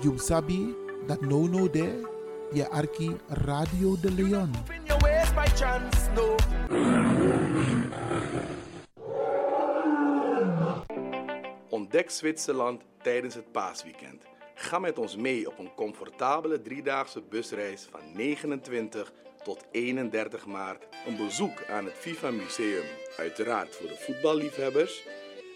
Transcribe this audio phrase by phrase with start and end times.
[0.00, 0.74] You sabi
[1.06, 2.06] dat no no there,
[2.70, 4.50] arki Radio de Leon.
[5.54, 5.98] Chance.
[11.68, 14.24] Ontdek Zwitserland tijdens het paasweekend.
[14.54, 19.12] Ga met ons mee op een comfortabele driedaagse busreis van 29
[19.44, 20.86] tot 31 maart.
[21.06, 22.84] Een bezoek aan het FIFA Museum,
[23.16, 25.06] uiteraard voor de voetballiefhebbers.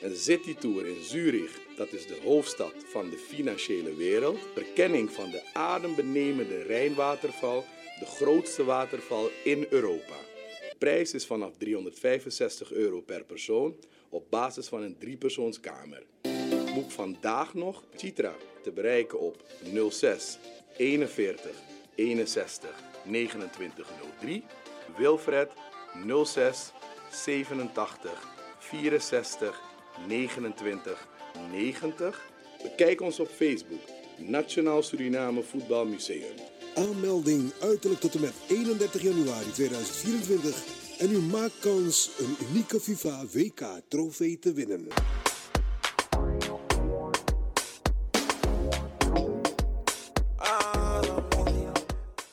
[0.03, 4.39] Een citytour in Zurich, dat is de hoofdstad van de financiële wereld.
[4.55, 7.65] Verkenning van de adembenemende Rijnwaterval,
[7.99, 10.17] de grootste waterval in Europa.
[10.71, 13.77] De prijs is vanaf 365 euro per persoon
[14.09, 16.03] op basis van een driepersoonskamer.
[16.75, 19.37] Boek vandaag nog Citra te bereiken op
[19.91, 20.39] 06
[20.77, 21.51] 41
[21.95, 24.45] 61 2903.
[24.97, 25.53] Wilfred
[26.25, 26.73] 06
[27.11, 28.29] 87
[28.59, 29.71] 64
[30.07, 31.09] 29
[31.51, 32.31] 90.
[32.63, 33.81] Bekijk ons op Facebook
[34.17, 36.35] Nationaal Suriname Voetbal Museum.
[36.75, 43.25] Aanmelding uiterlijk tot en met 31 januari 2024 en u maakt kans een unieke FIFA
[43.33, 44.87] WK trofee te winnen.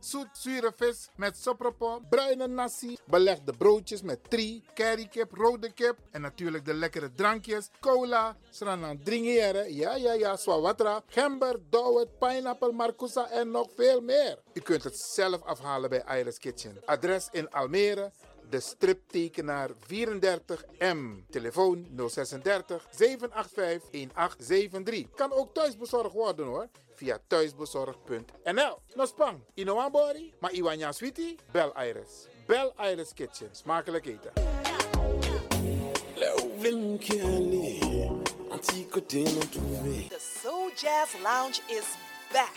[0.00, 6.20] zoet zure vis met sopropo, bruine nasi, belegde broodjes met tri, currykip, rode kip en
[6.20, 13.30] natuurlijk de lekkere drankjes, cola, sranan dringeren, ja ja ja, swawatra, gember, dowet, pineapple, marcousa
[13.30, 14.38] en nog veel meer.
[14.52, 16.76] U kunt het zelf afhalen bij Iris Kitchen.
[16.84, 18.12] Adres in Almere,
[18.50, 21.28] de striptekenaar 34M.
[21.30, 25.14] Telefoon 036 785 1873.
[25.14, 26.68] Kan ook thuisbezorgd worden hoor.
[26.98, 28.78] Via thuisbezorgd.nl.
[28.94, 31.36] Nospang, Inoambori, maar Iwanya Sweetie?
[31.52, 32.26] Bel Iris.
[32.46, 33.48] Bel Iris Kitchen.
[33.52, 34.32] Smakelijk eten.
[40.08, 41.84] The Soul Jazz Lounge is
[42.32, 42.56] back.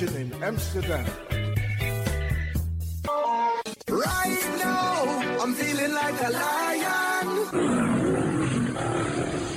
[0.00, 1.04] Power station in Amsterdam.
[3.88, 7.26] Right now, I'm feeling like a lion.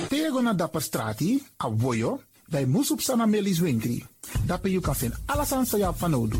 [0.10, 2.19] Tego na dapper strati, a voyo,
[2.50, 4.04] dai musup sana melis winkri.
[4.45, 6.40] Dapper you kan vinden alles aan sa van nodu.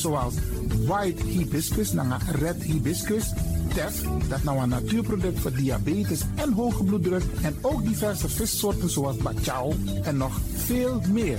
[0.00, 0.34] zoals
[0.86, 3.32] white hibiscus, naar red hibiscus,
[3.74, 9.16] Tef, dat nou een natuurproduct voor diabetes en hoge bloeddruk en ook diverse vissoorten zoals
[9.16, 11.38] bachao en nog veel meer.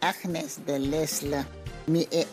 [0.00, 1.44] Agnes de Lesle,
[1.86, 2.26] mi e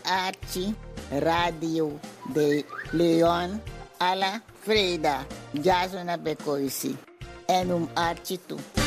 [1.09, 1.99] Radio
[2.33, 3.61] de Leon,
[3.97, 6.97] alla Freda, Jasona Bekoisi,
[7.47, 8.84] en um Archie toe.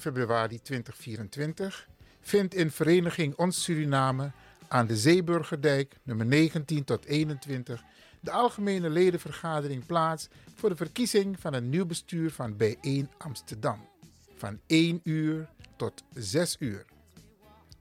[0.00, 1.88] Februari 2024
[2.20, 4.30] vindt in Vereniging Ons Suriname
[4.68, 7.82] aan de Zeeburgerdijk nummer 19 tot 21
[8.20, 13.88] de algemene ledenvergadering plaats voor de verkiezing van een nieuw bestuur van Bijeen Amsterdam
[14.36, 16.84] van 1 uur tot 6 uur.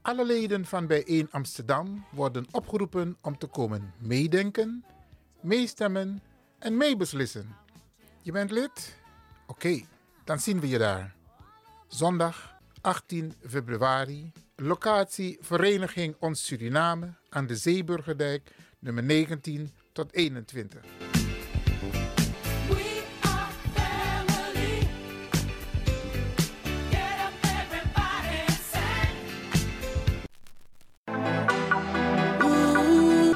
[0.01, 4.85] Alle leden van Bijeen Amsterdam worden opgeroepen om te komen meedenken,
[5.41, 6.21] meestemmen
[6.59, 7.55] en meebeslissen.
[8.21, 8.95] Je bent lid?
[9.47, 9.81] Oké,
[10.23, 11.18] dan zien we je daar.
[11.89, 20.81] Zondag 18 februari, locatie Vereniging Ons Suriname aan de Zeeburgerdijk, nummer 19 tot 21.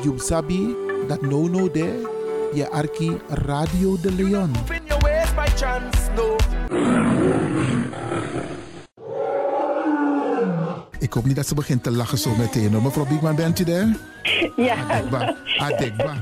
[0.04, 0.76] You sabi
[1.08, 2.10] that no no there,
[2.54, 4.82] je arki Radio de Leon.
[11.13, 12.74] Ik hoop niet dat ze begint te lachen zo meteen.
[12.74, 12.81] hoor.
[12.81, 13.98] Mevrouw Biekman, bent u daar?
[14.56, 14.75] Ja.
[14.75, 15.36] Adekba.
[15.57, 16.18] Adekba.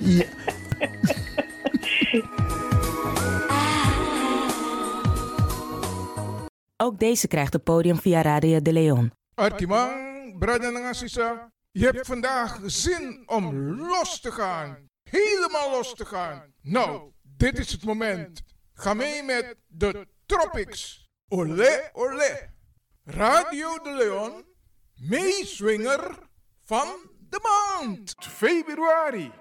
[0.18, 0.24] ja.
[6.76, 9.12] Ook deze krijgt het podium via Radio de Leon.
[9.34, 14.78] Arkimang, brada en assisa, je hebt vandaag zin om los te gaan.
[15.10, 16.42] Helemaal los te gaan.
[16.62, 18.42] Nou, dit is het moment.
[18.74, 21.01] Ga mee met de Tropics.
[21.34, 22.50] Olé, olé.
[23.06, 24.44] Radio de Leon,
[25.08, 26.18] meeswinger
[26.64, 26.88] van
[27.30, 28.14] de maand.
[28.18, 29.32] Februari.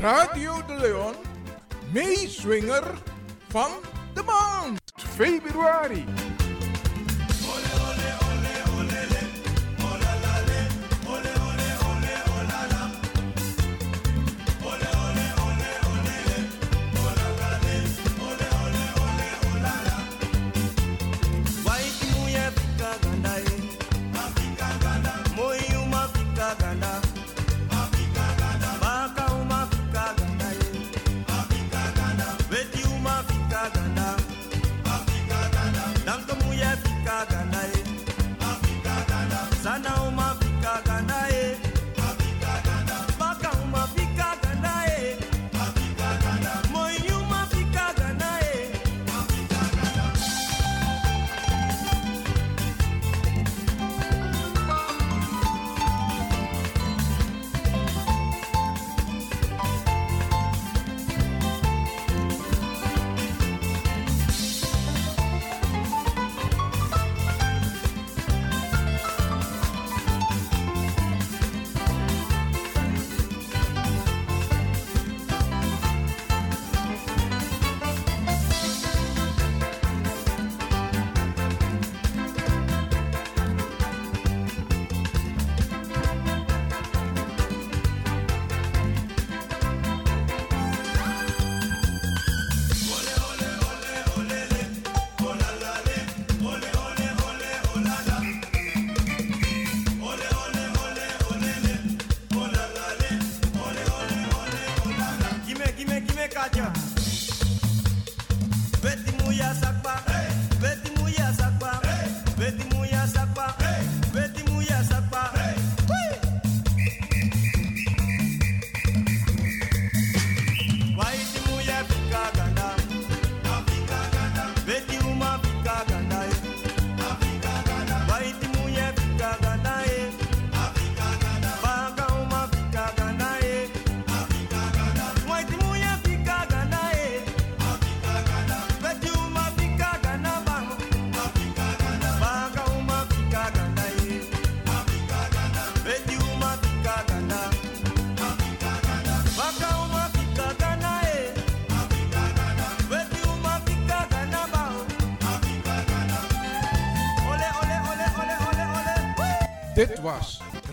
[0.00, 1.14] Radio de Leon,
[1.92, 3.09] meeswinger
[3.50, 3.70] van
[4.14, 4.80] de maand.
[4.94, 6.04] Februari.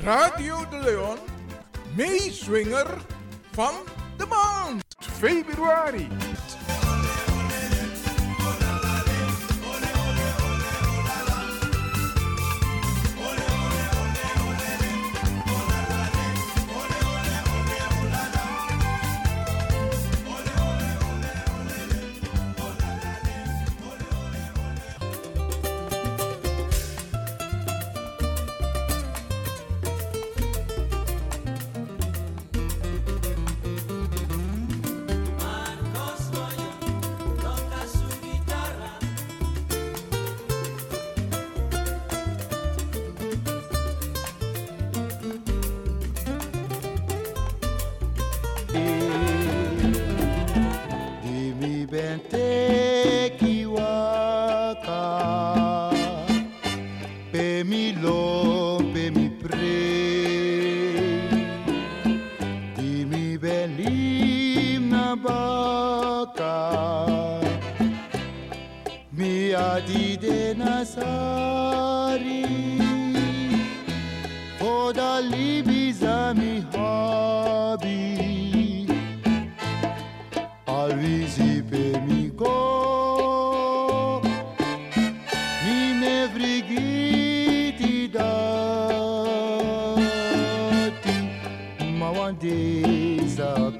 [0.08, 1.18] Radio de Leon,
[1.96, 2.88] meeswinger
[3.52, 3.74] van
[4.18, 4.84] de maand.
[5.00, 6.08] Februari.
[86.38, 88.38] Brigitte Dati,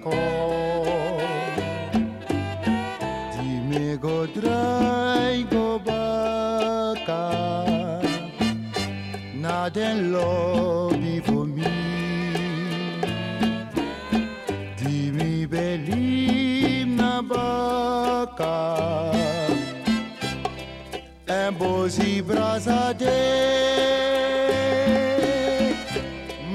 [0.02, 0.18] ko,
[3.34, 3.62] ti
[4.02, 7.06] go dry go back
[9.38, 10.77] na den lord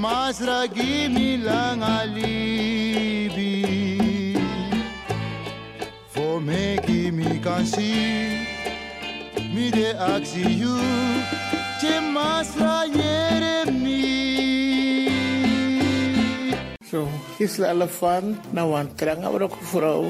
[0.03, 3.61] mas ragi milang alibi.
[6.13, 7.93] Fome ki mi kansi
[9.55, 10.77] mi de aksi yu
[11.81, 14.09] che masra yeremi
[16.89, 17.05] so
[17.37, 20.05] his elefant na wan trang awro ko frau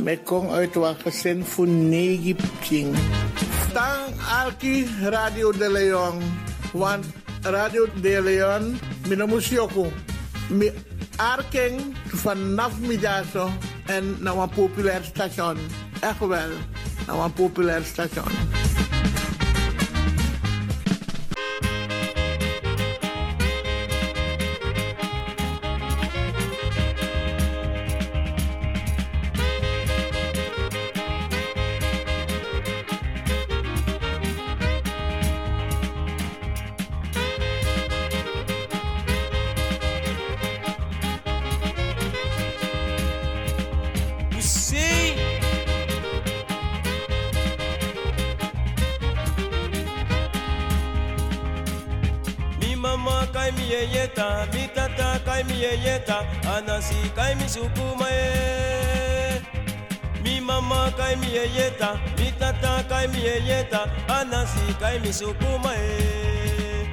[0.00, 2.32] mekong uit wa gesen fu negi
[2.64, 2.96] king
[4.52, 6.20] Alki Radio de Leon.
[6.72, 7.04] Want
[7.42, 8.78] Radio de Leon,
[9.08, 9.92] mina musioko.
[10.48, 10.70] Mi
[11.16, 13.50] arking vanaf middago
[13.86, 15.56] en nou een populair station.
[16.00, 16.50] Echt wel,
[17.06, 18.61] nou een populair station.
[56.48, 59.40] Anasi kai mi sukuma e.
[60.22, 66.86] Mi mama kai mi yeyeta, mi tata kai mi yeyeta, anasi kai mi sukuma e.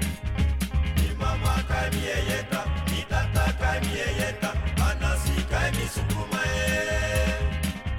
[0.98, 4.50] Mi mama kai mi yeyeta, mi tata kai mi yeyeta,
[4.90, 6.58] anasi kai mi sukuma e.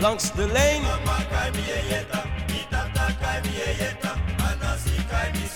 [0.02, 0.82] Langs de lijn.
[0.82, 4.10] Mama kai mi yeyeta, mi tata kai mi yeyeta,
[4.48, 5.49] anasi kai mi.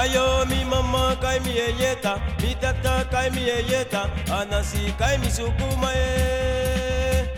[0.00, 4.02] Ayo mi mama kai mi yeyeta, mi tata kai mi yeyeta,
[4.38, 7.28] anasi kai mi sukuma e.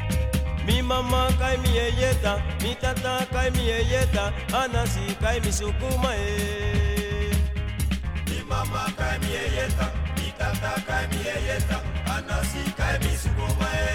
[0.66, 4.24] Mi mama kai mi yeyeta, mi tata kai mi yeyeta,
[4.60, 7.34] anasi kai mi sukuma e.
[8.30, 9.86] Mi mama kai mi yeyeta,
[10.18, 11.78] mi tata kai mi yeyeta,
[12.14, 13.88] anasi kai mi sukuma e.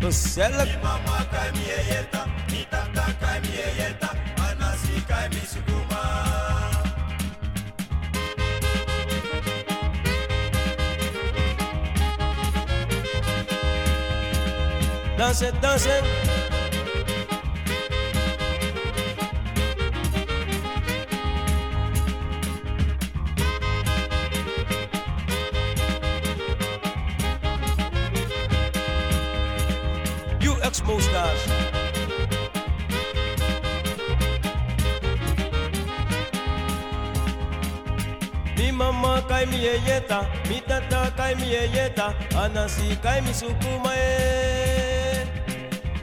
[0.00, 0.72] gezellig.
[0.82, 4.10] Mama kai mi yeta, mi tata kai mi yeta,
[4.48, 5.75] anasi kai mi sukuma.
[30.40, 31.42] You Expo stars.
[38.58, 44.65] Mi mama kai mi yeta, mi tata kai mi yeta, anasi kai mi sukuma e.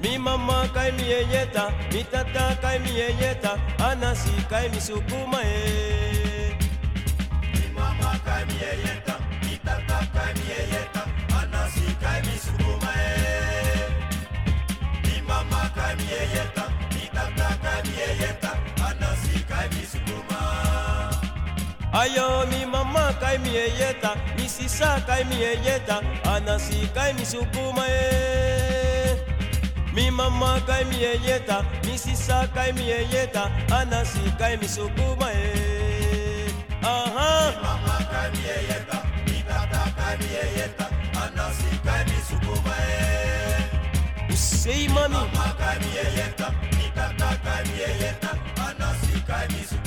[0.03, 2.91] Mi mama kai mi yeta, mi tata kai mi
[3.21, 3.51] yeta,
[3.87, 6.55] anasi kai mi sukuma e.
[7.53, 11.01] Mi mama kai mi yeta, mi tata kai mi yeta,
[11.39, 13.11] anasi kai mi sukuma e.
[15.05, 18.51] Mi mama kai mi yeta, mi tata kai mi yeta,
[18.87, 20.39] anasi kai mi sukuma.
[22.01, 25.97] Ayo mi mama kai mi yeta, mi sisa kai mi yeta,
[26.35, 28.62] anasi kai mi sukuma e.
[29.93, 32.81] Mi mama kai mi yeta, mi sisa kai mi
[33.13, 33.43] yeta,
[33.77, 36.49] anasi kai mi sukuma e.
[36.81, 37.29] Aha.
[37.51, 40.27] Mi mama kai mi yeta, mi tata kai mi
[41.85, 44.35] kai mi sukuma e.
[44.35, 45.13] Say mami.
[45.13, 47.75] Mama kai mi yeta, mi tata kai mi
[48.65, 49.82] anasi kai mi sukuma.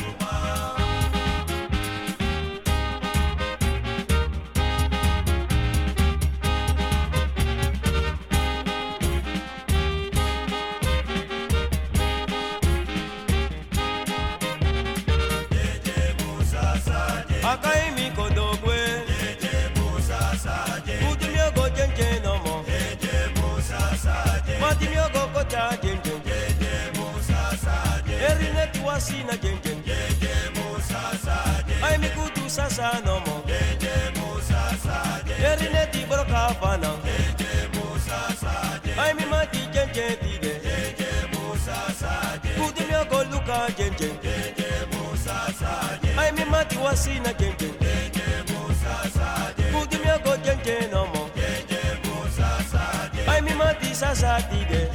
[25.57, 31.97] Musa geng geng Jeje Musa saje Eringa tua sina geng geng Jeje Musa saje Ai
[31.99, 38.93] mi kutu sasa no mo Jeje Musa saje Eringa ti broka fana Jeje Musa saje
[39.01, 44.17] Ai mi mati geng geng ti de Jeje Musa saje Kutu mi ogoluka geng geng
[44.21, 50.37] Jeje Musa saje Ai mi mati wasina geng geng Jeje Musa saje kudi mi ogoluka
[50.45, 54.86] geng geng no mo Jeje Musa saje Ai mi mati sasa ti de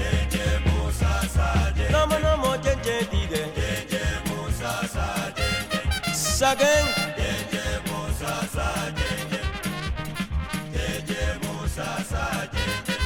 [2.85, 6.85] jeje dide jeje musa sa jeje sagen
[7.17, 8.67] jeje musa sa
[8.97, 9.41] jeje
[10.73, 13.05] jeje musa sa jeje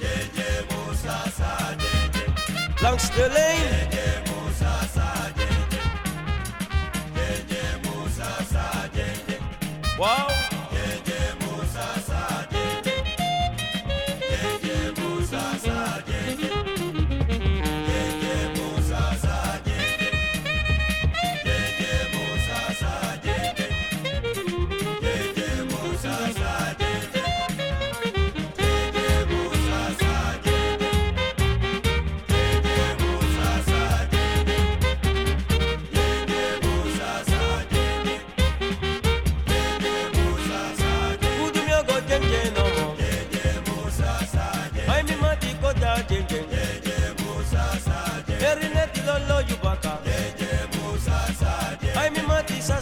[0.00, 2.24] jeje musa sa jeje
[2.82, 3.92] langs de lijn
[9.98, 10.31] wow.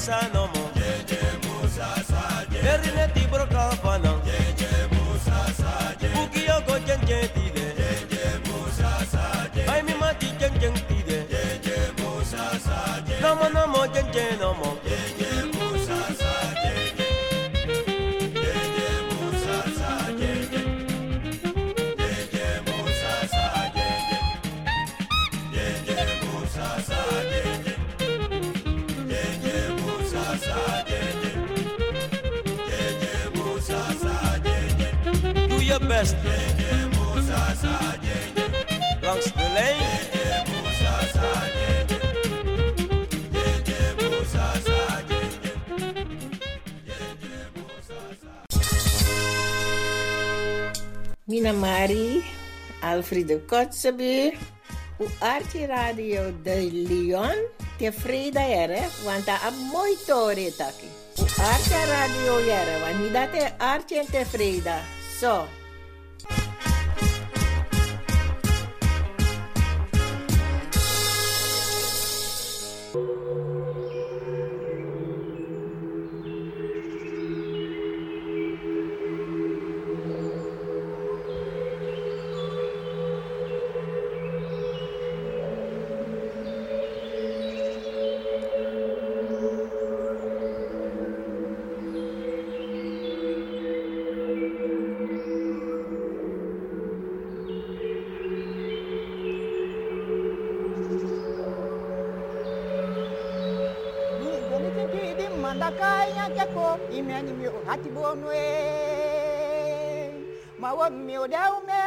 [0.00, 0.72] sasa no more.
[0.80, 2.60] Jeje Musa sa je.
[3.14, 4.12] Ti broka fana.
[4.24, 5.72] Jeje Musa sa.
[6.14, 6.42] Buki
[7.34, 7.66] ti de.
[7.80, 8.90] Jeje Musa.
[9.68, 11.18] Ai mi mati jenje ti de.
[11.28, 13.20] Jeje Musa sa je.
[13.20, 13.84] namo.
[14.40, 14.79] no mo.
[51.50, 52.22] Mina Mari,
[52.80, 54.38] Alfredo Kotzebue,
[55.00, 57.34] o Arte Radio de Leon,
[57.76, 60.86] tevreden ere, want dat is mooi tori taki.
[61.18, 61.24] O
[61.88, 64.82] Radio ere, want niet dat is Arte en tevreden.
[65.20, 65.46] Zo.
[105.70, 108.42] akanya jako imeni mi hatibonwe
[110.60, 111.80] mawo mi odaume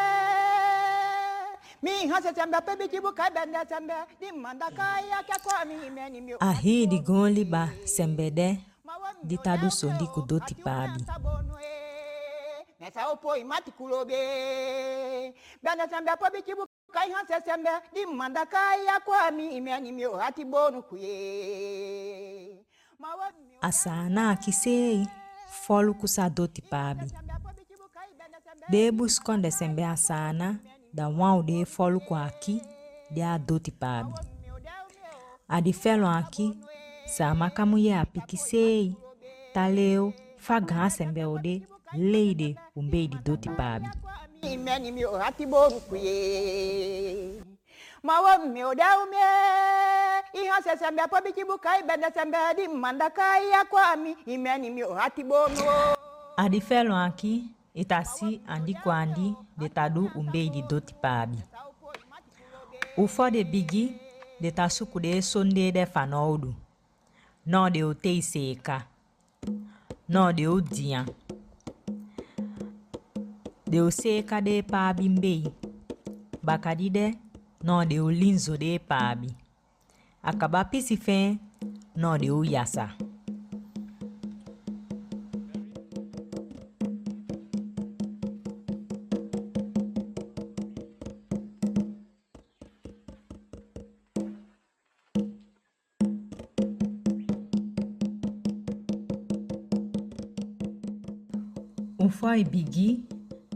[6.39, 8.47] ahi di gɔn liba sembede.
[9.23, 10.99] Di ta do sondi kudo ti paabi.
[16.93, 21.13] kai hã sɛsɛmbɛ di mandaka ya kɔ mi imɛ mi hati bonu kuye
[23.63, 25.07] asana akisei
[25.63, 27.05] folu kusa doti pabi.
[28.69, 30.59] De buskonde sembe asana
[30.93, 32.61] da wau de folu kwa aki
[33.13, 34.13] de a doti pabi.
[35.47, 36.57] Adi felo aki
[37.05, 38.95] sama kamu ye apiki sei
[39.53, 43.87] taleu fagan sembe ode leide umbe di doti pabi.
[44.41, 45.45] Imeni mi hati
[48.63, 50.02] odeume ihe
[50.33, 52.37] iha sesembe po bichibu kai bende sembe
[53.51, 54.17] ya kwami
[54.69, 55.95] mi ohati bono
[56.37, 57.43] adi felo anki
[57.73, 60.63] itasi andi kwandi de tadu umbei di
[62.97, 63.95] ufo de bigi
[64.41, 66.53] de tasuku de sonde de fanoudu
[67.45, 68.85] no de otei seka
[70.09, 71.05] no de odia
[73.67, 75.53] de oseka de pabi mbei
[76.43, 77.17] bakadide
[77.63, 79.42] no de olinzo de pabi
[80.29, 81.25] Akaba pisi fɛn
[81.99, 82.85] nɔ de y'u yasa.
[102.05, 102.89] Ufɔ ibigi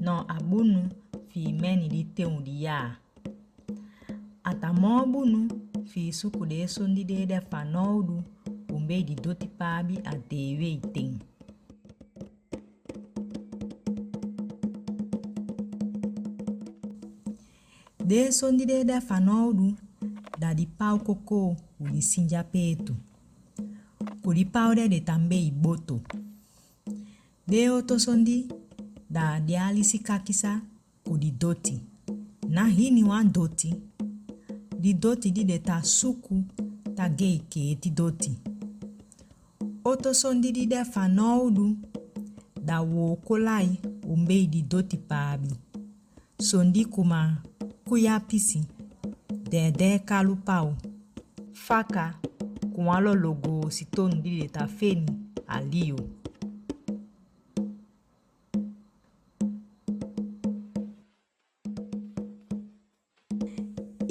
[0.06, 0.80] nɔ abonu
[1.30, 3.07] fi mɛni di teŋ di yaa.
[6.20, 8.18] Suku de sondi de de fanoudu
[8.76, 11.12] umbe di doti pabi a dewe iten
[18.10, 18.98] de sondi de de
[20.42, 22.96] da di pau koko uli sinja petu
[24.28, 26.02] kuli pau de de tambe iboto.
[27.48, 28.46] De oto sondi
[29.10, 30.62] da di alisi kakisa
[31.04, 31.80] kudi doti.
[32.50, 33.72] Na hini wan doti
[34.88, 36.44] Didoti lile ta suku
[36.96, 38.32] ta geike didoti.
[39.84, 41.10] Otoso ndi lile fa
[41.52, 41.76] du,
[42.66, 45.50] da wo kolai umbe didoti pabi.
[46.40, 47.44] Sondi kuma
[47.86, 48.64] kuya pisi
[49.50, 50.74] dede kalupao
[51.52, 52.16] faka
[52.74, 55.12] kumalo logo sitonu lile ta feni
[55.48, 56.17] alio.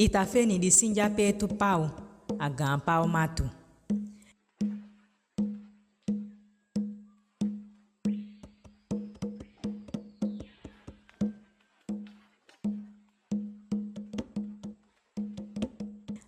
[0.06, 1.90] Itafeni di sinja petu pau,
[2.38, 3.42] agan pau matu.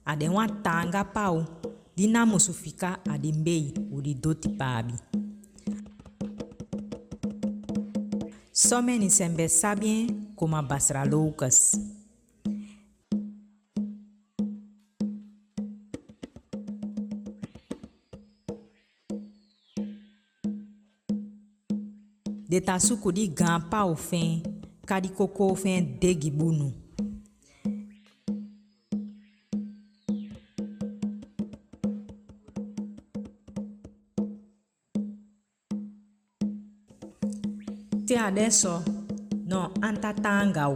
[0.02, 1.46] Ade wan tanga pau,
[1.94, 4.98] di namu sufika ade mbei uri doti pabi.
[8.50, 11.78] Somente sempre sabem como basra loucas.
[22.58, 24.40] Le ta sou kou di gan pa ou fen,
[24.82, 26.74] ka di koko ou fen degi bonou.
[38.02, 38.74] Te ade so,
[39.46, 40.66] non an ta tanga.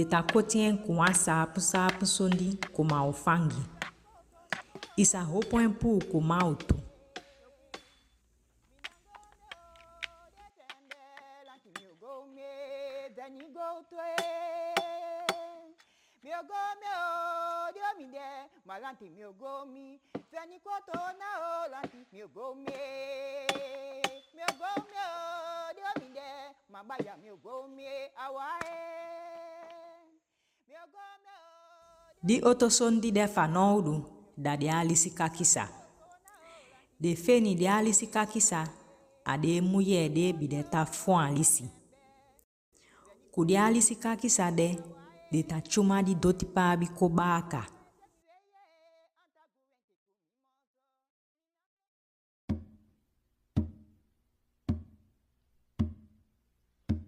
[0.00, 0.22] de ta
[0.86, 3.62] com a sapu sapu sondi kuma ufangi.
[4.96, 6.79] Isa hopon pu kuma utu.
[32.42, 34.04] otosondi de fanoudu
[34.36, 35.68] da di alisi kakisa
[37.00, 38.68] de feni di alisi kakisa
[39.24, 41.64] ade muye de bi de ta fon alisi
[43.32, 44.68] ku de alisi kakisa de
[45.32, 47.62] de ta tsoma di doti paa bi ko baa ka.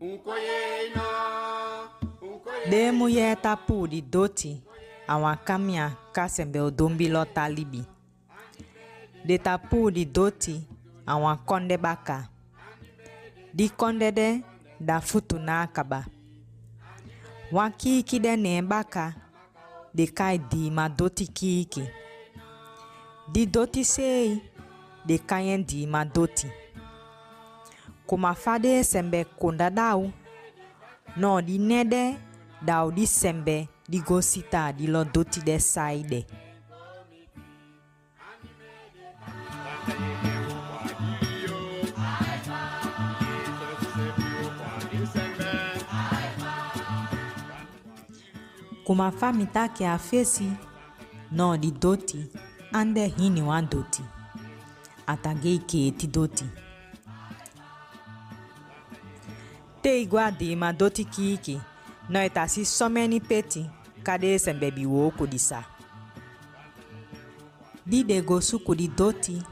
[0.01, 1.05] Nkoye na,
[2.23, 2.71] nkoye.
[2.71, 4.71] De muye tapu di doti
[5.08, 7.84] awakamia kasembeodombilotalibi
[9.24, 10.66] detapuli doti
[11.06, 12.28] awakondebaka
[13.54, 14.42] dikondede
[14.80, 16.06] dafutu n'akaba
[17.52, 19.14] wakiikide n'ebaka
[19.94, 21.84] dekai diima doti kiiki
[23.32, 24.42] didoti sei
[25.06, 26.46] dekayen diima doti
[28.06, 30.12] kumafade sembe kondadau
[31.20, 32.02] nɔɔdi nɛdɛ
[32.66, 35.05] daudi sembe di gosita di lo
[35.42, 36.27] de saide.
[48.85, 50.49] Kuma fa mi ta ke a fesi
[51.31, 52.31] no di doti
[52.73, 54.03] ande hini wan doti
[55.07, 56.45] atage ike ti doti
[59.83, 61.71] te igwa di ma doti no
[62.20, 63.62] ita si sɔmɛni peti
[64.07, 65.61] kade sembe bi wo kodisa
[67.87, 69.42] di de go su kodi doti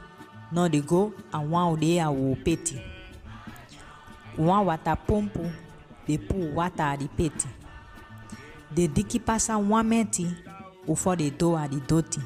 [0.51, 2.79] no de go awan o de awo peti.
[4.37, 5.43] Wan wata pompu
[6.07, 7.47] de pu wata di peti.
[8.71, 10.27] De diki pasa wan meti
[10.87, 12.21] ufo de do a di doti.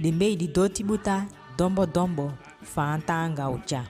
[0.00, 3.84] De mei di doti buta dombo dombo fa anga ucha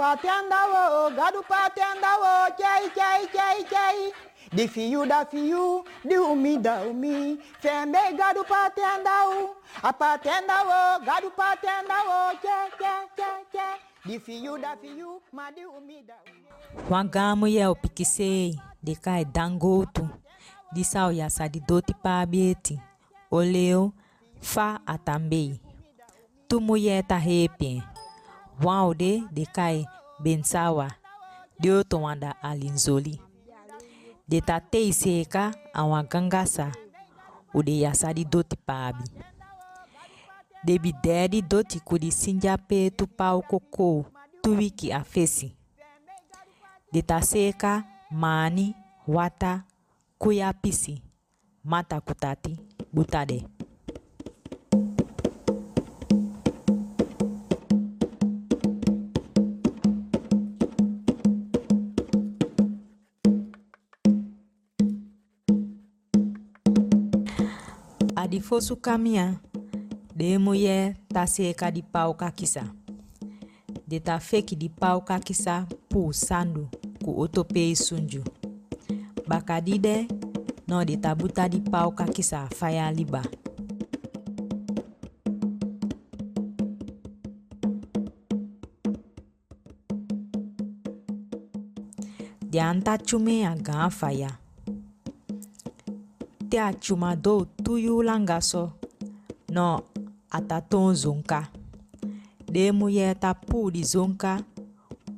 [0.00, 4.12] patenda wo, gado patenda wo, chai chai chai chai.
[4.56, 9.14] De fio da fio, de umi da umi, gado patenda
[9.82, 10.56] a patenda
[11.04, 13.76] gado patenda wo, chai.
[14.06, 16.88] De fio da fio, ma umi da umi.
[16.90, 20.08] Wangamu ye o pikisei, de kai dangoto,
[20.72, 22.80] de sal yasa di dote pa abete,
[23.30, 23.92] oleu,
[24.40, 25.60] fa atambei.
[26.48, 27.20] Tu mulher tá
[28.62, 29.86] o de kai
[30.22, 30.88] bensawa
[31.58, 31.96] de o to
[32.42, 33.20] alinzoli.
[34.28, 36.72] De ta tei seka awan gangasa
[37.54, 39.04] o de yasa di doti paabi.
[40.64, 44.04] De bi dɛ di doti kudi sinja petu pau koko
[44.42, 45.02] tu wiki a
[46.92, 48.74] de ta seka mani
[49.06, 49.64] wata
[50.18, 51.02] kuya pisi
[51.64, 52.58] mata kutati
[52.92, 53.46] butade
[68.50, 69.40] fosse o caminhar
[70.12, 72.68] de mulher tá seca de pau caquissa.
[73.86, 76.68] De tá fake de pau caquissa pulsando
[77.00, 78.24] com outro pei sunju.
[79.24, 80.08] Bacadide,
[80.66, 83.22] não de tabuta de pau caquissa, faia liba.
[92.50, 94.49] Dianta chume a gan faia.
[96.50, 98.62] ntea tsumadou tuyu langasɔ
[99.54, 99.66] nɔ
[100.36, 101.40] atatɔ̃ zonka
[102.52, 104.32] ɖe mu yɛ ta pu ɖi zonka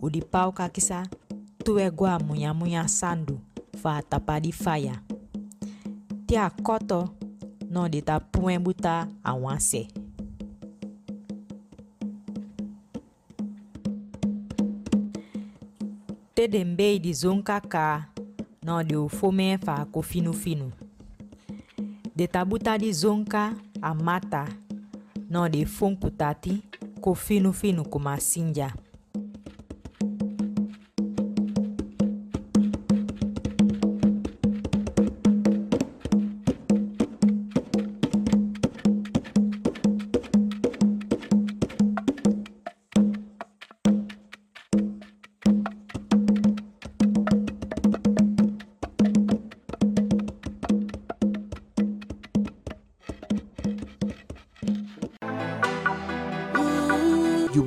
[0.05, 0.99] uɖi pawo kakisa
[1.65, 3.35] tuɛgoa munyamunya sandu
[3.81, 4.95] fa tapadi faya.
[6.27, 7.01] Tia kɔtɔ
[7.73, 8.95] nɔ ɖi ta puɛ buta
[9.31, 9.83] awasɛ
[16.35, 17.85] tedembe di zonka ka
[18.67, 20.82] nɔ ɖi ufome fa ko finufinu.
[22.23, 24.47] de tabutadi zonka a mata,
[25.29, 26.63] não de funkutati,
[27.01, 28.73] kofino fino como a sinja.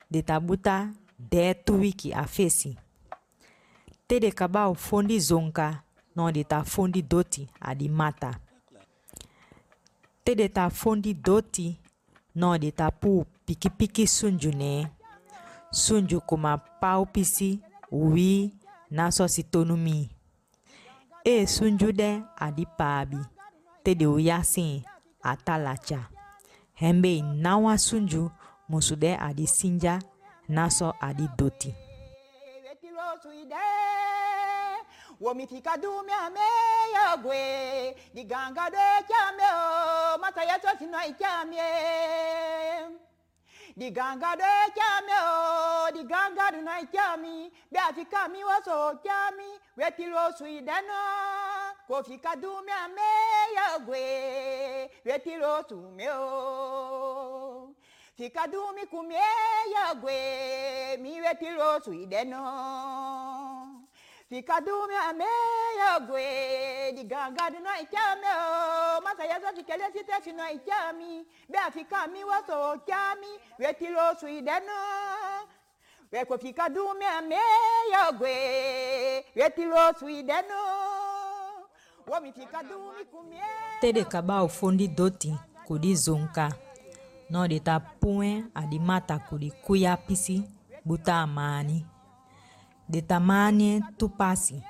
[0.09, 2.77] de ta buta de tu wiki a fesi.
[4.07, 5.83] Te de kaba o fondi zonka
[6.15, 8.39] no de ta fondi doti a di mata.
[10.23, 11.77] Te de ta fondi doti
[12.35, 14.87] no de ta pu piki piki sunju ne.
[15.71, 17.59] Sunju kuma pau pisi
[17.91, 18.53] wi
[18.91, 20.14] na so si tonu mi
[21.31, 22.09] e sunju ɖe
[22.45, 23.19] aɖipaabi
[23.83, 24.65] te ɖe wòya si
[25.31, 25.99] atalatsa
[26.81, 27.11] hembe
[27.43, 28.21] nawa sunju
[28.69, 29.93] musu ɖe aɖi sinja
[30.55, 31.71] nasɔ aɖi doti.
[35.23, 37.41] womifika dumya meya gwe
[39.59, 41.67] o masaya tosino ikyamye
[43.79, 44.55] liganga dwe
[47.75, 50.93] beafika mi woso jami wetiro suidano
[51.88, 53.99] kofika dume ameyagwe
[55.05, 57.73] wetiro sumeo
[58.17, 60.17] fika dumi kumeyagwe
[61.01, 62.41] mi wetiro suideno
[64.29, 69.01] fika dumi ameyagwe digangadino ichame o.
[69.01, 72.23] Masayaso kikele sitesino ichami beafika mi.
[72.23, 74.73] Woso jami su suideno
[76.11, 78.35] wekofika dume ameyogwe
[79.35, 80.53] wetilosu idenu
[82.07, 83.41] womifika dumi kumie
[83.81, 85.35] tede kaba ufundi doti
[85.67, 86.53] kudi zonka
[87.29, 90.43] no de tapuwe adi mata kudi kuya pisi
[90.85, 91.85] buta amani
[92.89, 94.63] de tamani maaniɛ tupasi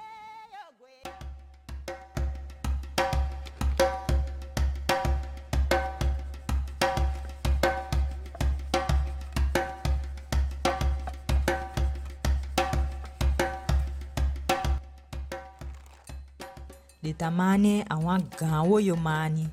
[17.15, 19.47] de tamani awan gan wo yo mani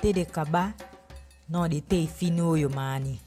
[0.00, 0.72] te de kaba
[1.48, 3.20] no de te fini wo yo mani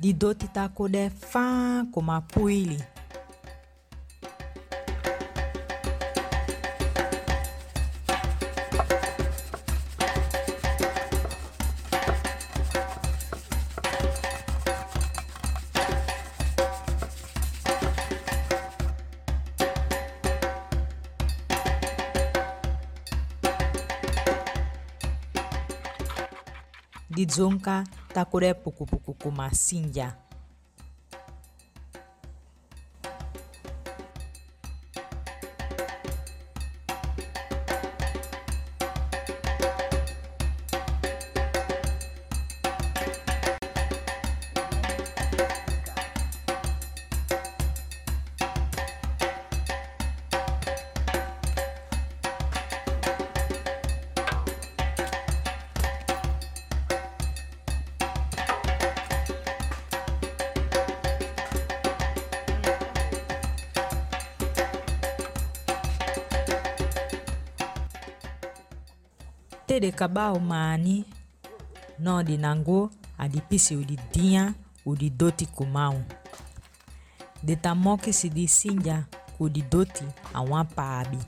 [0.00, 2.99] di doti tako de faa koma puili
[27.30, 29.28] dzonga taku ɖe pukupuku ko.
[69.80, 71.04] De kaba o mani
[71.98, 74.54] no di nango adi pisi o di dinha
[74.86, 75.96] o di doti kumau
[77.42, 79.06] de ta moki si di sinja
[79.40, 80.04] o di doti
[80.34, 81.18] awan paabi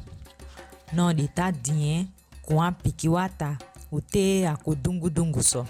[0.93, 2.07] no di ta dinhe
[2.45, 3.57] com a piki wata
[3.91, 5.67] o te ako dungu dungu so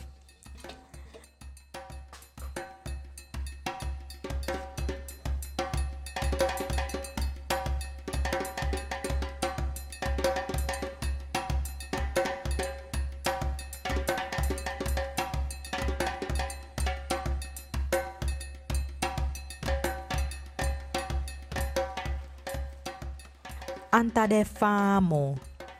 [24.23, 25.35] anta de famo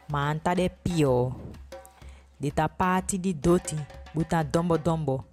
[0.09, 1.31] ma anta de pio
[2.43, 3.79] Dita party di doti,
[4.13, 5.32] buta dombo dombo.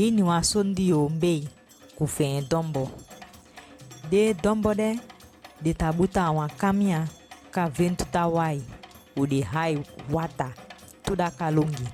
[0.00, 1.42] hii ni wasundi ombei
[1.96, 2.82] kufɛn dɔnbɔ.
[4.10, 4.88] De dɔnbɔ dɛ
[5.64, 7.00] de tabuta awon kamia
[7.54, 8.56] ka ventuta wai
[9.20, 9.72] o de hai
[10.14, 10.48] wata
[11.04, 11.86] tudaka longi.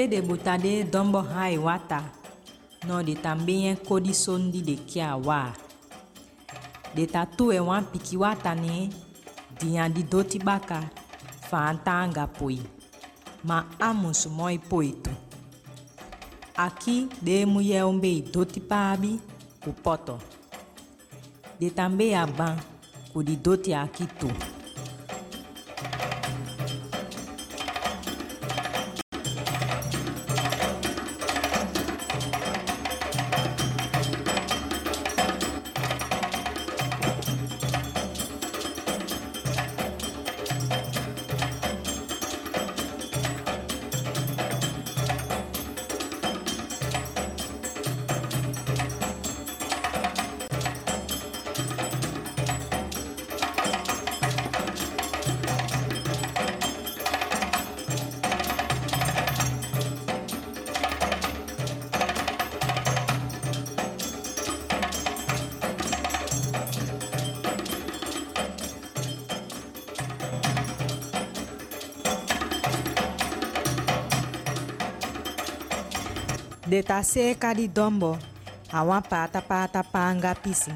[0.00, 2.02] Te debuta de Dombo Hiawatha,
[2.86, 5.52] no de também Cody Sondi de Kiawa.
[6.94, 8.88] De tatu e wan pikiwata ne,
[9.58, 10.90] dian di doti baka,
[11.50, 12.58] fantanga poi.
[13.44, 15.10] Ma amus moi poito.
[16.56, 19.20] Aki de mulher umbe doti pabi,
[19.66, 20.18] o poto.
[21.58, 22.56] De também aban,
[23.12, 24.59] kudi doti aqui tu.
[76.70, 78.10] de ta se kadi dɔmbɔ
[78.72, 80.72] a wan paatapata paanga pisi.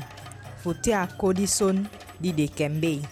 [0.60, 1.76] Fu ti a kodi son
[2.20, 3.02] di de kɛmbe ye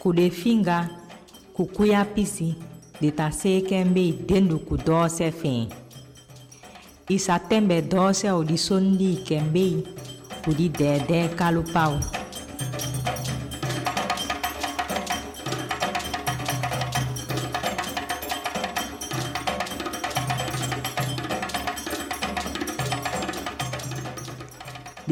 [0.00, 0.78] kude finga
[1.56, 2.48] kukuya pisi.
[3.00, 5.68] De ta se kɛmbe den du ku dɔɔsɛ fɛn
[7.14, 7.64] i sa tɛn
[8.38, 9.84] o di son di kɛmbe ye
[10.48, 11.92] o di dɛɛdɛɛ kalopaw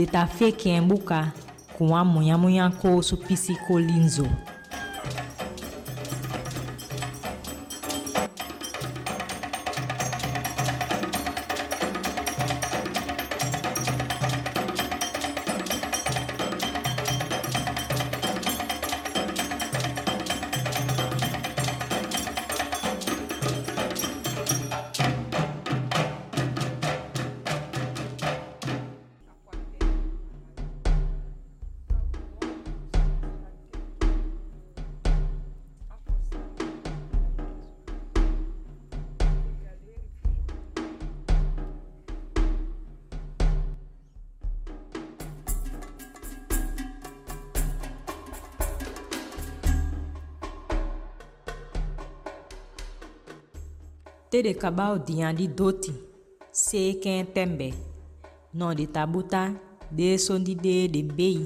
[0.04, 1.18] de ta fe kẽembuka
[1.74, 4.26] kõ wã moyãmoyã koosu pisi kolinzo
[54.34, 55.92] te de kabaw diandi doti
[56.64, 57.68] seekẽn tẽmbɛ
[58.58, 59.42] nɔɔde tabuta
[59.96, 61.44] dee sondi dee de beyi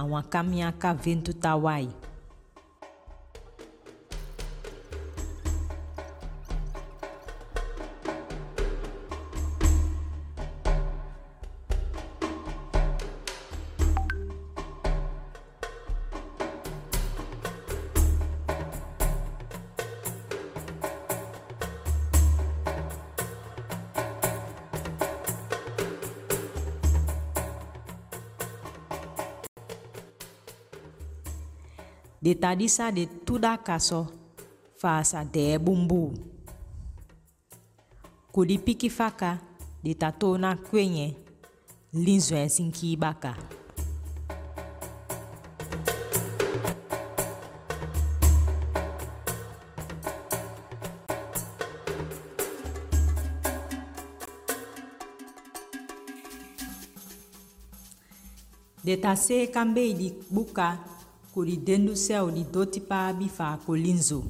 [0.00, 1.88] a wãkam yãka ventu ta wayi
[32.22, 34.06] de tadisa de tuda kaso
[34.80, 36.12] fasa de dɛɛ bumbu
[38.32, 39.38] kodi piki faka
[39.84, 41.06] de ta to na kwenyɛ
[41.92, 43.34] lin zɔɛ baka.
[58.84, 60.89] De tase kambe di buka
[61.40, 61.56] o li
[62.04, 64.20] se do o li do ti paa bi fa kolinzo.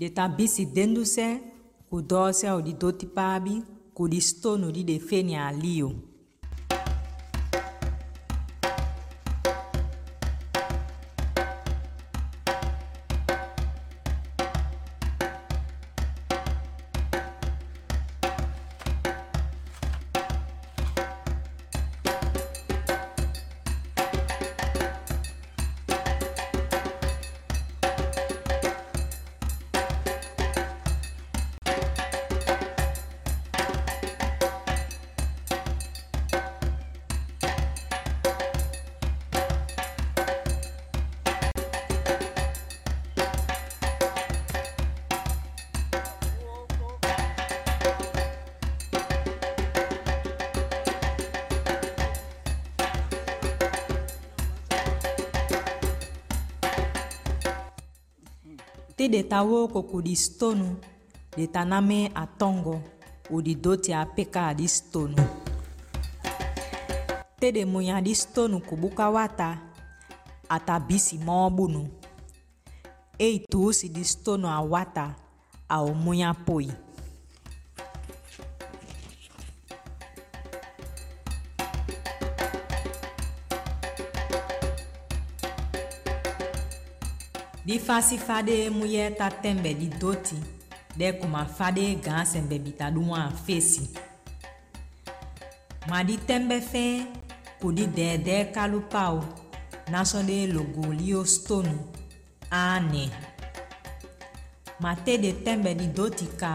[0.00, 1.28] de tan bisi dendu sɛ
[1.88, 3.54] ko dɔɔ sɛ o li do ti paa bi
[3.96, 5.88] ko li stone o li de fe ni.
[58.98, 60.74] ti de ta wokoko di stonu
[61.36, 62.82] de ta na mê atongo
[63.30, 65.22] o di dö ti apeka di stonu
[67.38, 69.50] ti de mu nyan di stonu kubuka wata
[70.50, 71.86] ata bisi moobunu
[73.18, 75.14] e i tuusi di stonu awata
[75.70, 76.66] ao mu nyan poi
[87.78, 90.36] di fasifade muyɛ ta tɛnbɛ di doti
[90.98, 93.84] dɛ kuma fade gan sɛnbɛ bita duwa fesi
[95.88, 96.84] ma di tɛnbɛ fɛ
[97.60, 99.22] ko di dɛɛdɛ kalu pao
[99.92, 101.74] nasɔn de logolio stone
[102.50, 103.04] anɛ
[104.82, 106.52] ma te de tɛnbɛ di doti ka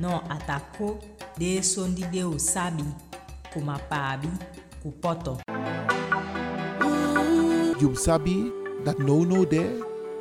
[0.00, 0.88] nɔ atako
[1.38, 2.84] de sondi de o sabi
[3.52, 4.30] kuma paabi
[4.82, 5.34] kupɔtɔ.
[7.80, 8.50] you sabi
[8.84, 9.88] that no no de.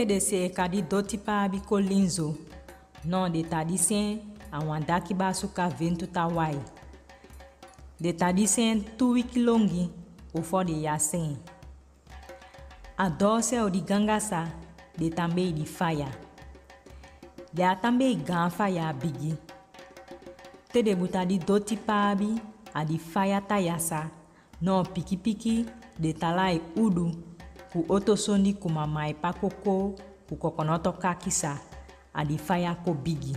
[0.00, 2.28] TDC ka di dɔ tipa bi kolinzo
[3.10, 4.08] nɔ de ta di sɛn
[4.56, 6.24] àwọn àdákìbá suka ventu ta
[8.02, 9.82] de ta di sɛn tuwi kilongi
[10.38, 11.36] òfɔ de ya a
[13.04, 14.40] àdɔ sɛ o di gangasa
[14.98, 16.08] de tambe di faya.
[17.54, 19.32] De a tambe gan faya bigi.
[20.72, 22.28] Tede buta di dɔ tipa bi
[22.72, 24.00] a di faya ta yasa
[24.94, 25.54] piki piki
[26.02, 27.29] de ta la yi udu.
[27.70, 29.94] pu otosoni kumamae pakoko
[30.26, 31.58] pu kokonotoka kisa
[32.14, 33.36] adi faya ko bigi.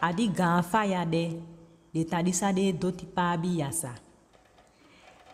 [0.00, 1.24] Adi gan faya de
[1.94, 3.94] de tadisa de do ti paabi yasa.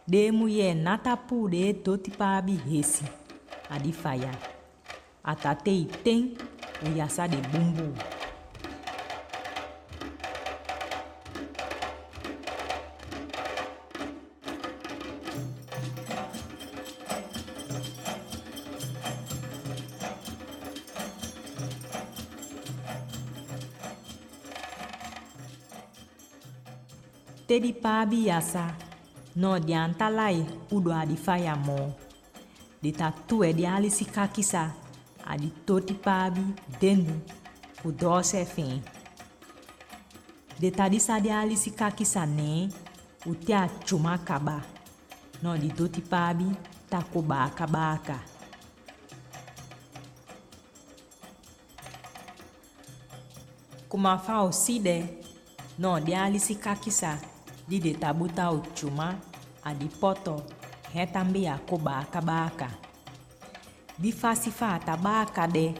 [0.09, 3.07] De mu ye nata pu de do ti paabi hesi.
[3.71, 4.33] Adi faya.
[5.25, 6.37] A ta te i ten
[6.85, 8.18] o yasa de bumbu.
[27.49, 27.73] te di
[28.11, 28.65] bi yasa
[29.41, 30.45] nɔɔ di an ta de ye
[30.75, 31.87] u do a di fa ya mɔɔ
[32.83, 33.09] di ta
[33.75, 33.91] ali
[35.31, 35.35] a
[35.67, 35.95] to ti
[36.35, 36.45] bi
[36.81, 37.15] denu
[37.81, 38.77] ku dɔɔ sɛ fɛɛ
[40.61, 42.71] di ta di sa di ali si kaki sa nɛɛ
[43.31, 44.59] u a cuma kaba.
[45.43, 46.03] Nɔɔ di to ti
[46.39, 46.47] bi
[46.91, 48.19] ta ko baaka baaka
[53.89, 54.99] kuma fa o si dɛ
[55.81, 56.55] nɔɔ di ali si
[57.69, 59.15] lidetabuta uchuma
[59.65, 60.43] adipoto
[60.93, 62.71] hetambi yako baakabaka
[63.99, 65.75] difasifa atabaka de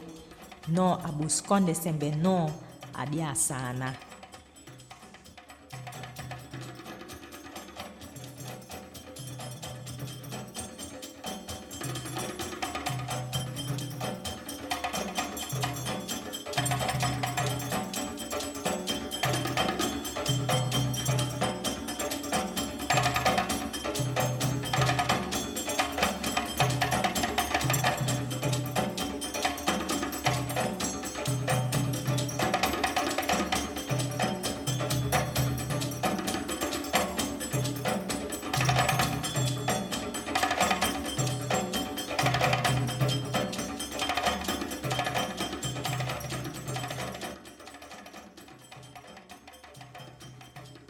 [0.67, 2.51] no abuskonde sembe no
[2.93, 3.93] adi asana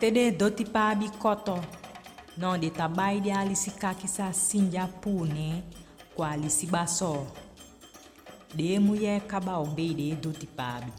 [0.09, 1.59] Tede doti pa bi koto.
[2.41, 5.63] Non de tabai de alisika kisa sinja pune
[6.15, 7.27] kwa alisiba so.
[8.55, 10.91] De muye kaba obei de doti pa bi.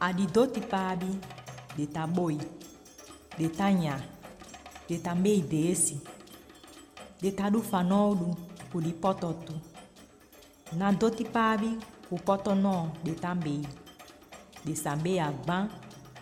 [0.00, 1.18] Adi doti pa bi
[1.76, 2.57] de taboi.
[3.38, 3.96] de tanya
[4.88, 6.00] de ta meidesi
[7.22, 8.28] de ta do fa nɔɔlu
[10.78, 11.70] na do ti paabi
[12.08, 12.16] ko
[13.04, 13.62] de ta mei
[14.64, 15.68] de sa mei agbã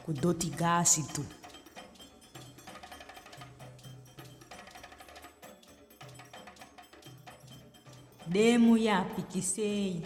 [0.05, 1.23] ko do ti gaasi tu.
[8.33, 10.03] Demu ya pikisei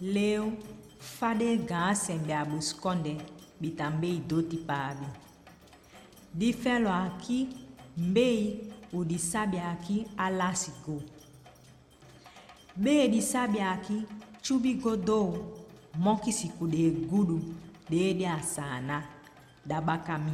[0.00, 0.52] leu
[0.98, 3.12] fade gaasi be abuskonde
[3.60, 4.10] bitambe.
[6.38, 7.38] di fɛn lɔ aki
[8.08, 8.38] mbei
[8.98, 10.94] udisabiaki alasiko
[12.82, 13.96] bei disabiaki
[14.42, 15.28] tsubigodou
[16.04, 17.38] mɔkisiku de gudu
[17.90, 18.96] deede asana
[19.68, 20.32] dabakami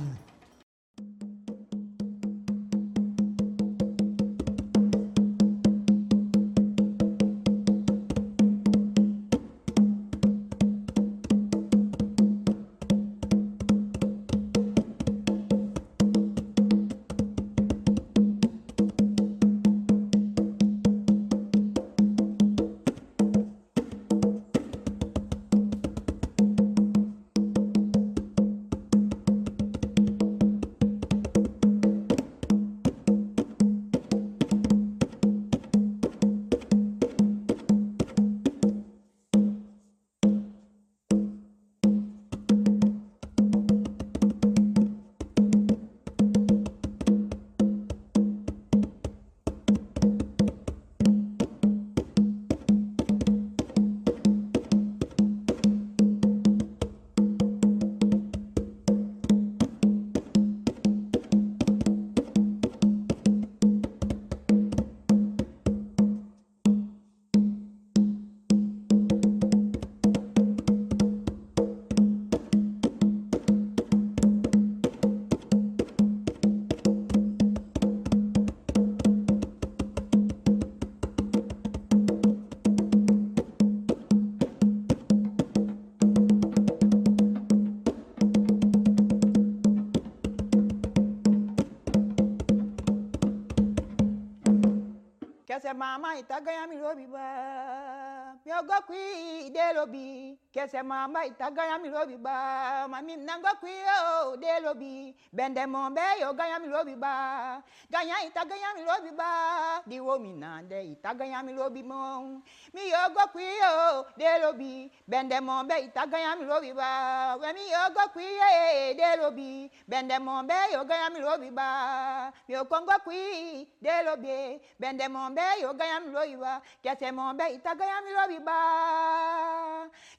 [100.69, 102.85] Kese mama itagaya mi lobi ba.
[102.93, 105.17] Mami nango kwi o de lobi.
[105.33, 107.57] Bende mombe yo gaya mi lobi ba.
[107.89, 109.81] Ganya itagaya mi lobi ba.
[109.89, 112.37] Di wo mi nande itagaya mi lobi mo.
[112.77, 114.93] Mi ogo kwi o de lobi.
[115.09, 117.39] Bende mombe itagaya mi lobi ba.
[117.41, 119.71] We mi ogo kwi e de lobi.
[119.89, 122.31] Bende mombe yo gaya mi lobi ba.
[122.47, 124.61] Mi okongo kwi de lobi.
[124.77, 126.61] Bende mombe yo gaya mi lobi ba.
[126.85, 128.61] Kese mombe itagaya mi lobi ba.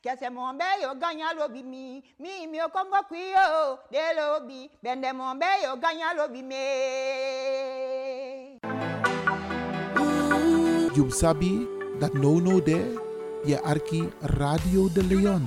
[0.01, 2.03] Kese mombe yo ganya lobi mi.
[2.19, 4.69] Mi mi okongo kwi o de lobi.
[4.83, 6.65] Bende mombe yo ganya lobi me.
[10.95, 11.67] You sabi
[11.99, 12.95] that no no there,
[13.45, 14.09] je arki
[14.39, 15.43] Radio de Leon.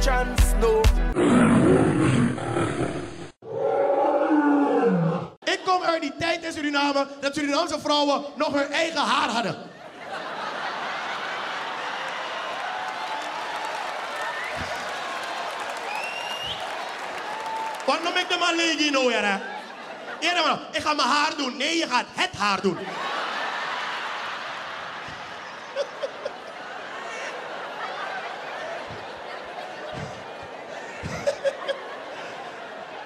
[0.00, 0.80] chance, no.
[5.44, 9.70] Ik kom uit die tijd in Suriname dat Surinaamse vrouwen nog hun eigen haar hadden.
[17.86, 21.56] Wat noem ik de man legi nou, maar, ik ga mijn haar doen.
[21.56, 22.78] Nee, je gaat het haar doen.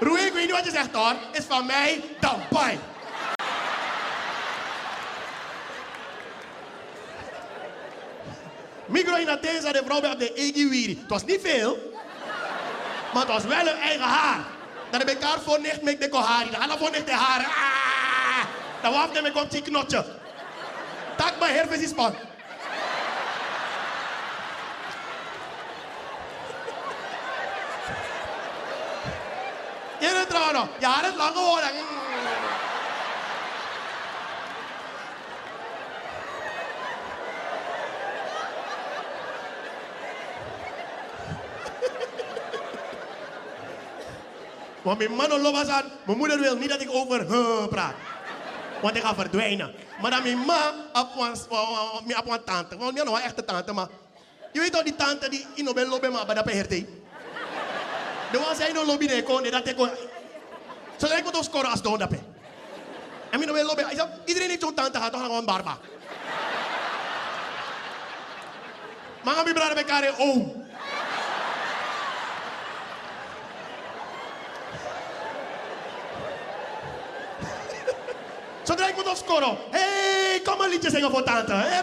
[0.00, 1.14] Roei, ik weet niet wat je zegt hoor.
[1.32, 2.78] Is van mij dan pai.
[8.86, 10.98] Migro in Athene de vrouw bij op de Egiwiri.
[11.00, 11.92] Het was niet veel,
[13.12, 14.55] maar het was wel een eigen haar.
[14.90, 16.50] Dat heb ik haar voor nicht met de kohari.
[16.50, 17.44] Dan gaan voor nicht de haar.
[17.44, 18.44] Ah!
[18.82, 20.04] Dan waf de me komt die knotje.
[21.16, 22.14] Tak mijn herfes is man.
[29.98, 31.70] Jullie trouwen, je haar is lang geworden.
[44.86, 47.94] Want mijn man loopt aan, mijn moeder wil niet dat ik over huh praat.
[48.82, 49.74] Want ik ga verdwijnen.
[50.00, 52.76] Maar dan mijn ma op een tante.
[52.76, 53.88] Want ben nog een echte tante, maar...
[54.52, 56.86] Je weet toch die tante die in een lobby maar bij dat herte.
[58.32, 59.90] De was hij no lobby nee kon, dat ik kon...
[60.96, 62.10] Zo ik moet ook scoren als don dat
[63.30, 63.82] En mijn lobby,
[64.24, 65.78] iedereen heeft zo'n tante gehad, toch gewoon barba.
[69.22, 70.65] Maar gaan we bij elkaar oom.
[79.16, 79.56] Opscoren.
[79.70, 81.52] Hé, hey, kom een liedje zingen voor tante.
[81.52, 81.82] Hé,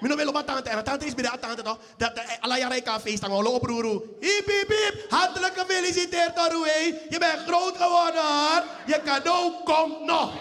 [0.00, 1.78] Mino wil op tante en tante is bij de tante toch?
[1.96, 4.02] Dat de kan feest aan op broer.
[4.20, 5.06] Hip hip hip.
[5.08, 6.98] Hartelijk gefeliciteerd Roei.
[7.08, 8.62] Je bent groot geworden hoor.
[8.86, 10.32] Je cadeau komt nog.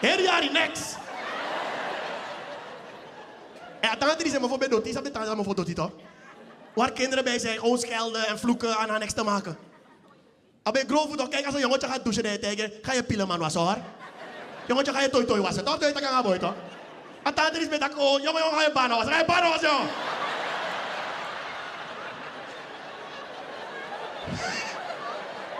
[0.00, 0.96] Heer Jari, next.
[3.80, 4.82] En tante die zijn me voor bedot.
[4.82, 5.90] Die is op de tante voor bedot toch?
[6.74, 9.71] Waar kinderen bij zijn, gewoon schelden en vloeken aan haar niks te maken.
[10.62, 13.38] Als je grof toch, kijk als een jongetje gaat douchen tegen, ga je pillen man
[13.38, 13.76] was hoor.
[14.66, 15.78] Jongetje ga je toi toi wassen, toch?
[15.78, 16.54] Toi kan boy toch?
[17.22, 19.50] En tante is met dat oh, jongen jongen ga je banen wassen, ga je banen
[19.50, 19.88] wassen jongen.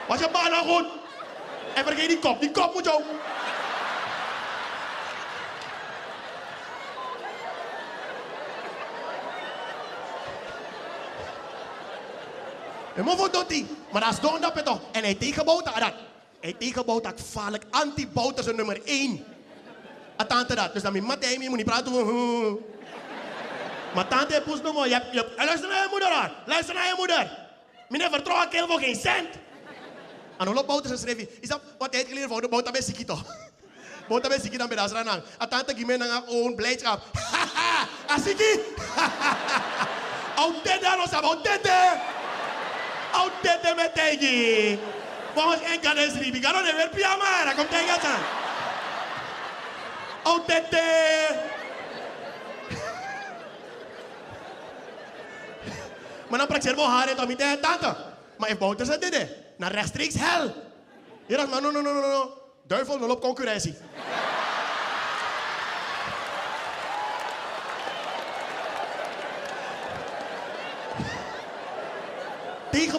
[0.09, 0.87] Was je banen goed?
[1.75, 3.03] En vergeet die kop, die kop moet je ook.
[12.95, 13.65] En moet doet?
[13.93, 14.81] Maar is dan dat toch.
[14.93, 15.93] En hij tegenbouwt dat.
[16.41, 17.65] Hij tegenbouwt dat gevaarlijk.
[17.71, 19.25] Anti-bout is nummer één.
[20.29, 20.73] Tante dat.
[20.73, 21.93] Dus dan moet je moet niet praten.
[23.95, 26.33] Maar tante poes nog je hebt, je hebt, Luister naar je moeder aan.
[26.47, 27.39] Luister naar je moeder.
[27.89, 29.29] Meneer vertrouwen kind voor geen cent.
[30.39, 33.19] En hoe loopt bouten schreef Is dat wat hij geleerd voor de bouten bij Sikito?
[34.09, 35.23] Bouten bij Sikito dan bij ranang.
[35.43, 37.01] A tante gimme naar own blijdschap.
[37.33, 37.89] Haha.
[38.07, 38.61] Asiki.
[40.37, 42.01] Au dede aan ons, au dede.
[43.43, 44.79] Dede met tegi.
[45.35, 45.81] Vamos en
[46.63, 47.53] ne ver piamara.
[47.55, 48.23] Kom tegi atan.
[50.23, 51.51] Au dede.
[56.29, 57.97] Maar dan praat je wel haar het om te tante.
[58.37, 60.55] Maar if Bouter ze dit, naar rechtstreeks hel.
[61.27, 62.31] Je dacht, no, no, no, no, no.
[62.67, 63.75] Duivel, nul op concurrentie.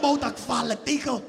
[0.04, 1.24] Dat vallen, tegen.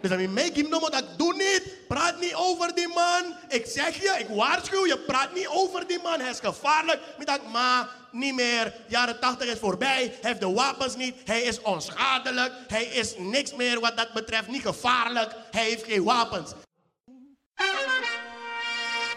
[0.00, 1.62] Dus dan mij give no dat doe niet.
[1.88, 3.22] Praat niet over die man.
[3.48, 6.20] Ik zeg je, ik waarschuw je, praat niet over die man.
[6.20, 7.00] Hij is gevaarlijk.
[7.18, 8.74] Ik dacht, maar niet meer.
[8.88, 10.00] Jaren 80 is voorbij.
[10.20, 11.14] Hij heeft de wapens niet.
[11.24, 12.52] Hij is onschadelijk.
[12.68, 14.48] Hij is niks meer wat dat betreft.
[14.48, 15.34] Niet gevaarlijk.
[15.50, 16.50] Hij heeft geen wapens.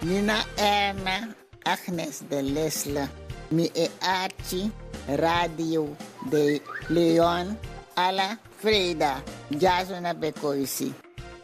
[0.02, 1.28] Nina Erna,
[1.64, 3.08] Agnes de Lesle,
[3.48, 4.72] mi e Archie,
[5.08, 5.96] Radio
[6.30, 7.58] de Leon,
[7.96, 9.24] a la Frida.
[9.50, 10.94] Ya suena pecoisi.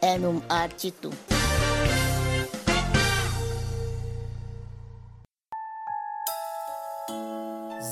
[0.00, 0.42] En un.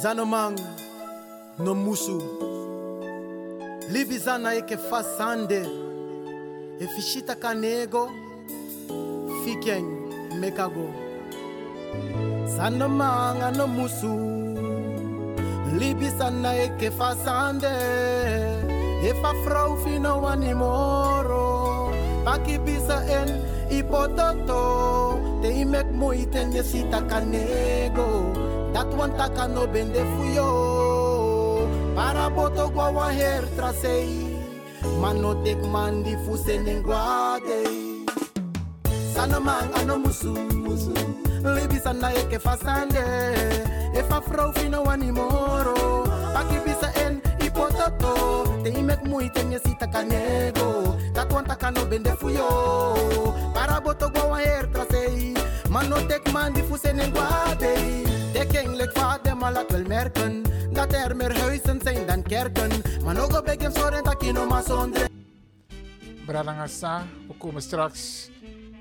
[0.02, 0.58] Zanomang
[1.58, 2.18] no musu.
[3.90, 5.62] Livizana eke fasande.
[6.80, 8.10] Efishita kanego.
[9.44, 9.84] Fiken
[10.40, 10.88] mekago.
[12.56, 14.39] Zanomang no musu
[15.80, 17.72] libisana ekefasande
[19.10, 21.48] efafrou fino wanimoro
[22.24, 23.30] pakibisa en
[23.78, 24.60] ipototo.
[25.42, 28.08] Te imek moiten yesitakanego
[28.74, 30.50] dat wan taka no bende fuyo.
[31.96, 34.28] Para boto wa her trasei.
[35.00, 37.89] Manotek mandi fusenenguadei
[39.20, 40.32] sana manga no musu
[41.54, 43.04] libisa naeke fasande.
[44.00, 45.76] Efa frau fino wanimoro
[46.34, 48.12] pakibisa en ipototo
[48.62, 52.48] te imek muite nyesita kanego katwanta kano bende fuyo.
[53.54, 55.36] Para boto gwa her trasei.
[55.68, 59.56] Mano tek man di fusen guadei Tekking lek vaak de mal
[59.86, 60.42] merken.
[60.72, 62.70] Dat er meer huizen zijn dan kerken.
[63.04, 64.18] Maar ook op begin zorgen dat
[66.26, 68.30] Bralangasa, we komen straks.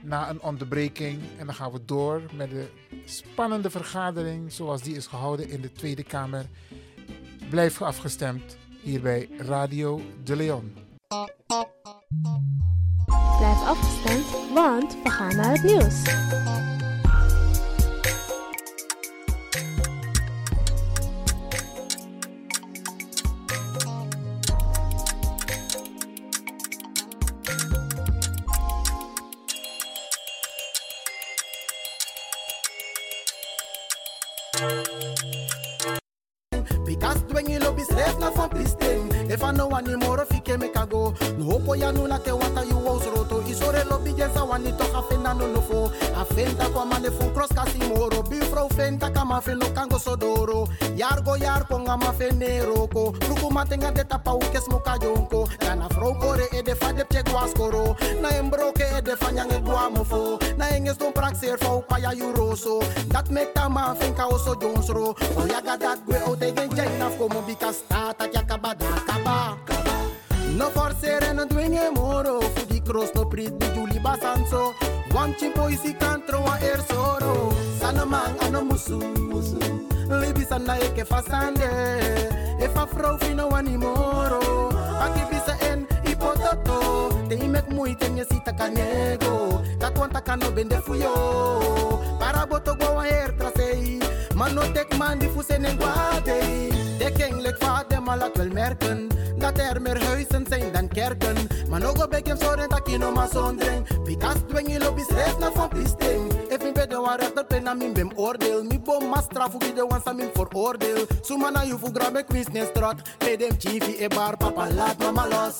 [0.09, 2.67] Na een onderbreking en dan gaan we door met de
[3.05, 6.45] spannende vergadering zoals die is gehouden in de Tweede Kamer.
[7.49, 10.73] Blijf afgestemd hier bij Radio De Leon.
[13.37, 16.03] Blijf afgestemd, want we gaan naar het nieuws.
[49.39, 50.67] mafilo kango sodoro
[50.97, 56.75] yargo yar ponga mafeneroko luku matenga de tapa ukes moka jonko dana frokore e de
[56.75, 62.11] fade pte gwaskoro na embroke e de fanyange guamofo na enges don praxer fo paya
[62.11, 62.81] yuroso.
[63.07, 65.15] Dat make tama finka oso jonsro.
[65.37, 69.57] Oyaga dat gwe o tegen jainaf komo bika stata kyakabada kaba.
[70.57, 70.88] No for
[73.47, 74.73] di juli basanso.
[75.13, 77.53] Wan chimpo isi kantro wa er soro.
[77.79, 78.99] Sana man ano musu.
[80.09, 81.69] Libi sana eke fasande.
[82.59, 84.69] If a vrouw fino animoro.
[84.99, 87.09] Aki bisa en ipototo.
[87.29, 89.61] Te imek moeite nye sita kanego.
[89.79, 91.13] Dat wanta kano bende fuyo.
[92.19, 93.99] Para boto go wa her trasei.
[94.35, 96.71] Man no tek man die guadei.
[96.99, 99.07] De kinglijk vaat dem al laat wel merken.
[99.37, 101.47] Dat er meer huizen zijn dan kerken.
[101.69, 104.03] Maar nog op ik hem zorgen dat je nog maar zondering.
[104.03, 106.31] Because dweng je lobby's reis naar van pisting.
[106.49, 108.63] If ik ben de waar rechter pen na min bem oordeel.
[108.63, 111.05] Mi bom mas straf hoe de wan sa min veroordeel.
[111.21, 112.95] Suma na you fu grab ik wins ne strot.
[113.17, 113.57] Dem
[113.99, 115.57] e bar papa laat mama los.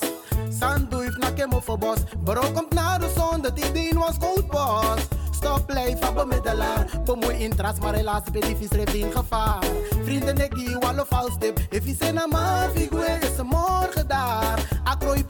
[0.58, 1.98] Sandu if na kemo voor bos.
[2.24, 5.02] Bro komt naar de zon dat dien was cold boss.
[5.30, 6.86] Stop blijf van bemiddelaar.
[7.04, 9.64] Bemoei interest, maar relatie bij die vis in gevaar.
[10.04, 11.58] Vrienden nek die wallo vals tip.
[11.70, 14.68] If je zijn een man, figure is morgen daar.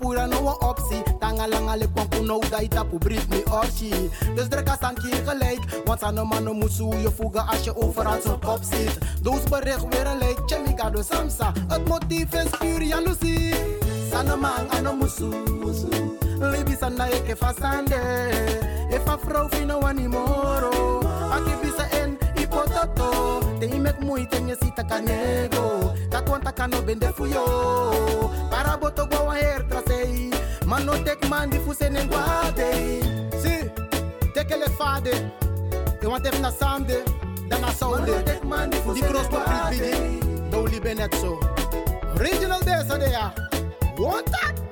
[0.01, 1.03] Pura no een optie.
[1.19, 4.11] Tanga langa le kwam no da ita pu brit me orchi.
[4.35, 5.83] Dus druk als aan keer gelijk.
[5.85, 8.99] Want aan een man no moet zo je voegen als je overal zo kop zit.
[9.23, 10.19] Dus bericht weer een.
[10.47, 11.53] Chemica do samsa.
[11.69, 13.55] Het motief is puur jaloezie.
[14.11, 15.29] Sana man ano musu.
[16.41, 18.01] Libi sana eke fasande.
[18.91, 25.95] If a vrouw fino animoro Aki bisa en ipototo Te imek moeite nye sita kanego
[26.09, 27.45] Dat wanta kano bende fuyo
[28.51, 29.63] Para go wa her
[30.71, 33.03] Man no take man before sending guade.
[33.43, 33.69] See,
[34.35, 35.33] take a father.
[36.01, 37.03] You want them na Sunday,
[37.49, 38.13] then a Sunday.
[38.13, 39.25] Man no take man before sending guade.
[39.25, 41.41] The cross to Don't live in it so.
[42.19, 43.33] Original days are there.
[43.97, 44.70] What that?